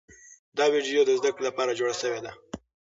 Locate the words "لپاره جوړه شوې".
1.49-2.19